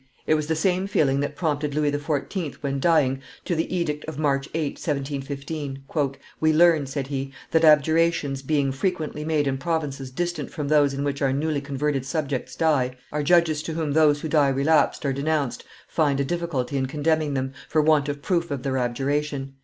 [0.25, 4.17] It was the same feeling that prompted Louis XIV., when dying, to the edict of
[4.17, 5.83] March 8, 1715.
[6.39, 11.03] "We learn," said he, "that, abjurations being frequently made in provinces distant from those in
[11.03, 15.13] which our newly converted subjects die, our judges to whom those who die relapsed are
[15.13, 19.53] denounced find a difficulty in condemning them, for want of proof of their abjuration.